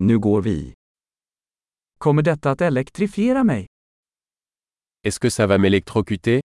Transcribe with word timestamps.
Nu 0.00 0.18
går 0.18 0.42
vi. 0.42 0.74
Kommer 1.98 2.22
detta 2.22 2.50
att 2.50 2.60
elektrifiera 2.60 3.44
mig? 3.44 3.66
Est-ce 5.02 5.20
que 5.20 5.30
ça 5.30 5.46
va 5.46 5.58
m'électrocuter 5.58 6.40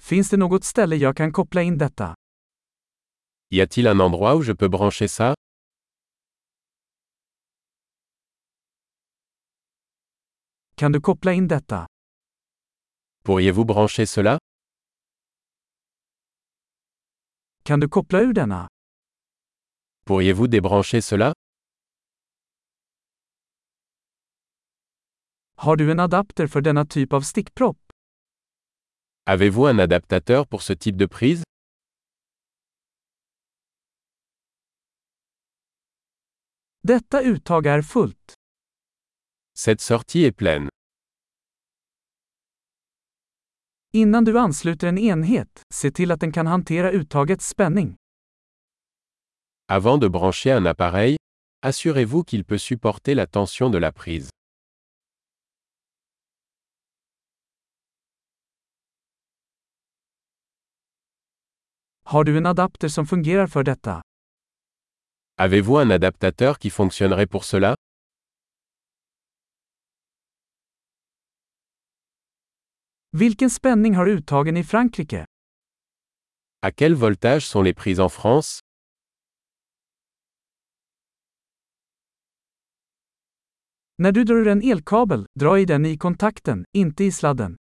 Finns 0.00 0.30
det 0.30 0.36
något 0.36 0.64
ställe 0.64 0.96
jag 0.96 1.16
kan 1.16 1.32
koppla 1.32 1.62
in 1.62 1.78
detta? 1.78 2.14
Y 3.50 3.60
a-t-il 3.60 3.86
un 3.86 4.00
endroit 4.00 4.34
où 4.36 4.42
je 4.42 4.52
peux 4.52 4.68
brancher 4.68 5.08
ça 5.08 5.34
Kan 10.76 10.92
du 10.92 11.00
koppla 11.00 11.32
in 11.32 11.46
detta? 11.48 11.86
Pourriez-vous 13.24 13.64
brancher 13.66 14.06
cela 14.06 14.38
Kan 17.64 17.80
du 17.80 17.88
koppla 17.88 18.20
ur 18.22 18.32
denna? 18.32 18.68
Pourriez-vous 20.08 20.48
débrancher 20.48 21.02
cela 21.02 21.34
Har 25.56 25.76
du 25.76 25.90
en 25.92 25.98
adapter 25.98 26.46
för 26.46 26.60
denna 26.60 26.86
typ 26.86 27.12
av 27.12 27.20
stickpropp? 27.20 27.76
Avez-vous 29.26 29.66
un 29.66 29.78
adaptateur 29.78 30.46
pour 30.46 30.62
ce 30.62 30.72
type 30.72 30.96
de 30.96 31.06
prise 31.06 31.42
Detta 36.82 37.22
uttag 37.22 37.66
är 37.66 37.82
fullt. 37.82 38.34
Cette 39.54 39.80
sortie 39.80 40.24
est 40.24 40.36
pleine. 40.36 40.68
Innan 43.92 44.24
du 44.24 44.38
ansluter 44.38 44.86
en 44.88 44.98
enhet, 44.98 45.62
se 45.74 45.90
till 45.90 46.10
att 46.10 46.20
den 46.20 46.32
kan 46.32 46.46
hantera 46.46 46.90
uttagets 46.90 47.48
spänning. 47.48 47.97
Avant 49.70 49.98
de 49.98 50.08
brancher 50.08 50.50
un 50.50 50.64
appareil, 50.64 51.16
assurez-vous 51.60 52.24
qu'il 52.24 52.42
peut 52.42 52.56
supporter 52.56 53.14
la 53.14 53.26
tension 53.26 53.68
de 53.68 53.76
la 53.76 53.92
prise. 53.92 54.30
Har 62.04 62.24
du 62.24 62.38
en 62.38 62.46
adapter 62.46 62.88
som 62.88 63.06
fungerar 63.06 63.46
för 63.46 63.62
detta? 63.62 64.00
Avez-vous 65.36 65.76
un 65.78 65.90
adaptateur 65.90 66.58
qui 66.58 66.70
fonctionnerait 66.70 67.26
pour 67.26 67.44
cela? 67.44 67.74
Vilken 73.12 73.50
spänning 73.50 73.94
har 73.94 74.06
uttagen 74.06 74.56
i 74.56 74.64
Frankrike? 74.64 75.24
À 76.62 76.70
quel 76.70 76.94
voltage 76.94 77.46
sont 77.46 77.64
les 77.64 77.74
prises 77.74 78.00
en 78.00 78.08
France? 78.08 78.60
När 84.00 84.12
du 84.12 84.24
drar 84.24 84.46
en 84.46 84.62
elkabel, 84.62 85.26
dra 85.40 85.58
i 85.58 85.64
den 85.64 85.86
i 85.86 85.96
kontakten, 85.96 86.64
inte 86.76 87.04
i 87.04 87.12
sladden. 87.12 87.56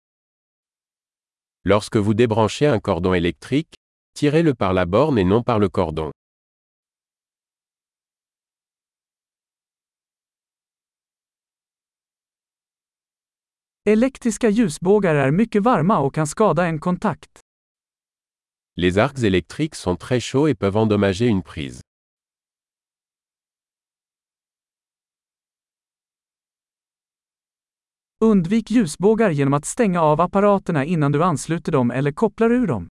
Lorsque 1.65 1.97
vous 1.97 2.15
débranchez 2.15 2.67
un 2.69 2.81
cordon 2.81 3.15
électrique, 3.15 3.75
tirez-le 4.19 4.55
par 4.55 4.73
la 4.73 4.87
borne 4.87 5.19
et 5.19 5.25
non 5.25 5.45
par 5.45 5.59
le 5.59 5.69
cordon. 5.69 6.11
Elektriska 13.89 14.49
ljusbågar 14.49 15.15
är 15.15 15.31
mycket 15.31 15.63
varma 15.63 15.99
och 15.99 16.15
kan 16.15 16.27
skada 16.27 16.67
en 16.67 16.81
kontakt. 16.81 17.41
Les 18.77 18.99
arcs 18.99 19.23
électriques 19.23 19.77
sont 19.81 20.01
très 20.01 20.21
chauds 20.21 20.51
et 20.51 20.59
peuvent 20.59 20.77
endommager 20.77 21.27
une 21.27 21.43
prise. 21.43 21.81
Undvik 28.25 28.71
ljusbågar 28.71 29.31
genom 29.31 29.55
att 29.55 29.65
stänga 29.65 30.01
av 30.01 30.21
apparaterna 30.21 30.85
innan 30.85 31.13
du 31.13 31.25
ansluter 31.25 31.73
dem 31.73 31.91
eller 31.91 32.13
kopplar 32.13 32.53
ur 32.53 32.67
dem. 32.67 32.89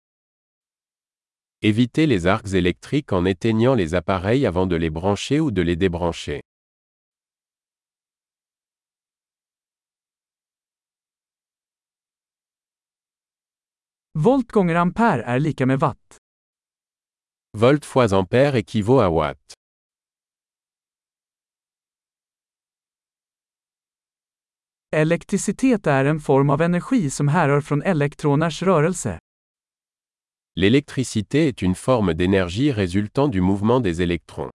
Évitez 1.62 2.07
les 2.07 2.25
arcs 2.25 2.53
électriques 2.53 3.12
en 3.13 3.28
éteignant 3.28 3.78
les 3.78 3.94
appareils 3.94 4.47
avant 4.47 4.69
de 4.69 4.75
les 4.79 4.90
brancher 4.90 5.40
ou 5.40 5.51
de 5.51 5.63
les 5.63 5.75
débrancher. 5.75 6.41
Volt 14.13 14.51
gånger 14.51 14.75
ampere 14.75 15.24
är 15.24 15.40
lika 15.40 15.66
med 15.66 15.80
watt. 15.80 16.18
Volt 17.57 17.85
fois 17.85 18.13
ampère 18.13 18.56
équivaut 18.56 19.01
à 19.01 19.09
watt. 19.09 19.56
Elektricitet 24.97 25.88
är 25.88 26.06
en 26.06 26.19
form 26.19 26.50
av 26.50 26.62
energi 26.62 27.09
som 27.09 27.28
härrör 27.28 27.62
från 27.62 27.81
elektroners 27.81 28.63
rörelse. 28.63 29.19
L'électricité 30.59 31.47
est 31.47 31.62
une 31.62 31.75
forme 31.75 32.13
d'énergie 32.13 32.72
résultant 32.72 33.31
du 33.31 33.41
mouvement 33.41 33.84
des 33.84 34.02
électrons. 34.02 34.50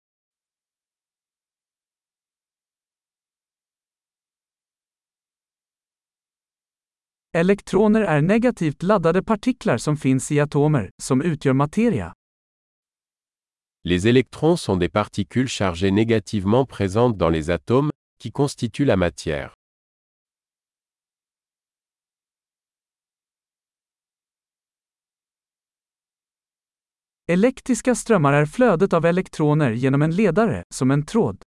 Elektroner 7.36 8.00
är 8.00 8.22
negativt 8.22 8.82
laddade 8.82 9.22
partiklar 9.22 9.78
som 9.78 9.96
finns 9.96 10.32
i 10.32 10.40
atomer, 10.40 10.90
som 11.02 11.22
utgör 11.22 11.52
materia. 11.52 12.12
Les 13.84 14.06
électrons 14.06 14.60
sont 14.60 14.80
des 14.80 14.92
particules 14.92 15.48
chargées 15.48 15.90
négativement 15.90 16.66
présentes 16.66 17.16
dans 17.16 17.32
les 17.32 17.50
atomes, 17.50 17.90
qui 18.22 18.32
constituent 18.32 18.86
la 18.86 18.96
matière. 18.96 19.54
Elektriska 27.26 27.94
strömmar 27.94 28.32
är 28.32 28.46
flödet 28.46 28.92
av 28.92 29.06
elektroner 29.06 29.70
genom 29.70 30.02
en 30.02 30.16
ledare, 30.16 30.64
som 30.74 30.90
en 30.90 31.06
tråd. 31.06 31.42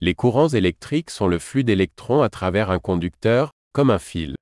Les 0.00 0.14
courants 0.14 0.54
électriques 0.54 1.10
sont 1.10 1.30
le 1.30 1.38
flux 1.38 1.66
d'électrons 1.66 2.22
à 2.22 2.30
travers 2.30 2.70
un 2.70 2.80
conducteur, 2.80 3.50
comme 3.72 3.94
un 3.94 3.98
fil. 3.98 4.34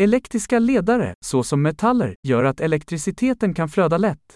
Elektriska 0.00 0.58
ledare, 0.58 1.14
såsom 1.20 1.62
metaller, 1.62 2.14
gör 2.22 2.44
att 2.44 2.60
elektriciteten 2.60 3.54
kan 3.54 3.68
flöda 3.68 3.98
lätt. 3.98 4.34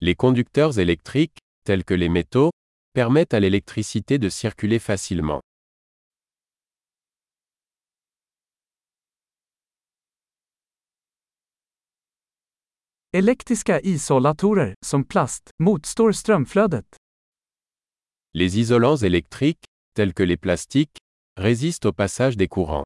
Les 0.00 0.14
conducteurs 0.16 0.78
électriques, 0.78 1.38
tels 1.66 1.84
que 1.84 1.94
les 1.96 2.08
métaux, 2.08 2.50
permettent 2.94 3.34
à 3.34 3.40
l'électricité 3.40 4.18
de 4.18 4.30
circuler 4.30 4.78
facilement. 4.78 5.40
Elektriska 13.14 13.80
isolatorer, 13.80 14.74
som 14.86 15.04
plast, 15.04 15.50
motstår 15.62 16.12
strömflödet. 16.12 16.96
Les 18.34 18.56
isolants 18.56 19.02
électriques, 19.02 19.64
tels 19.96 20.14
que 20.14 20.22
les 20.26 20.36
plastiques, 20.36 20.98
résistent 21.40 21.86
au 21.88 21.92
passage 21.92 22.36
des 22.36 22.48
courants. 22.48 22.84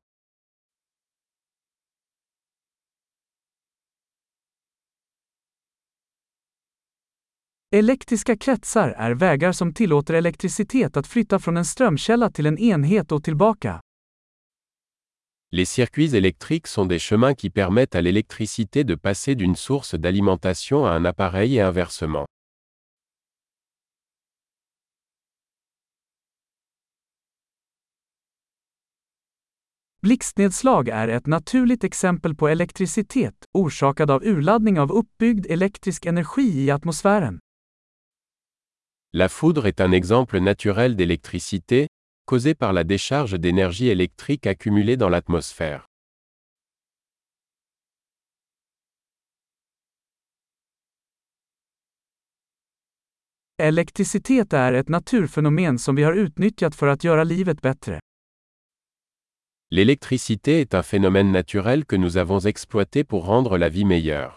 Elektriska 7.70 8.36
kretsar 8.36 8.88
är 8.88 9.10
vägar 9.14 9.52
som 9.52 9.74
tillåter 9.74 10.14
elektricitet 10.14 10.96
att 10.96 11.06
flytta 11.06 11.38
från 11.38 11.56
en 11.56 11.64
strömkälla 11.64 12.30
till 12.30 12.46
en 12.46 12.58
enhet 12.58 13.12
och 13.12 13.24
tillbaka. 13.24 13.80
Les 15.56 15.64
circuits 15.64 16.14
électriques 16.14 16.66
sont 16.66 16.84
des 16.84 16.98
chemins 16.98 17.32
qui 17.32 17.48
permettent 17.48 17.94
à 17.94 18.02
l'électricité 18.02 18.84
de 18.84 18.94
passer 18.94 19.34
d'une 19.34 19.56
source 19.56 19.94
d'alimentation 19.94 20.84
à 20.84 20.90
un 20.90 21.06
appareil 21.06 21.56
et 21.56 21.62
inversement. 21.62 22.26
Blixtnedslag 30.02 30.88
är 30.88 31.08
ett 31.08 31.26
naturligt 31.26 31.84
exempel 31.84 32.34
på 32.34 32.48
elektricitet, 32.48 33.34
orsakad 33.54 34.10
av 34.10 34.24
urladdning 34.24 34.78
av 34.78 34.90
uppbyggd 34.90 35.46
elektrisk 35.50 36.06
energi 36.06 36.64
i 36.64 36.70
atmosfären. 36.70 37.38
La 39.12 39.28
foudre 39.28 39.68
est 39.68 39.80
un 39.80 39.92
exemple 39.92 40.38
naturel 40.40 40.96
d'électricité, 40.96 41.86
causée 42.26 42.54
par 42.54 42.72
la 42.72 42.84
décharge 42.84 43.38
d'énergie 43.38 43.88
électrique 43.88 44.46
accumulée 44.46 44.96
dans 44.96 45.08
l'atmosphère. 45.08 45.86
Elektricitet 53.58 54.52
är 54.52 54.72
ett 54.72 54.88
naturfenomen 54.88 55.78
som 55.78 55.96
vi 55.96 56.02
har 56.02 56.12
utnyttjat 56.12 56.74
för 56.74 56.86
att 56.86 57.04
göra 57.04 57.24
livet 57.24 57.60
bättre. 57.62 58.00
L'électricité 59.70 60.60
est 60.60 60.74
un 60.74 60.82
phénomène 60.82 61.32
naturel 61.32 61.84
que 61.84 61.96
nous 61.96 62.16
avons 62.16 62.46
exploité 62.46 63.04
pour 63.04 63.24
rendre 63.24 63.58
la 63.58 63.68
vie 63.68 63.84
meilleure. 63.84 64.36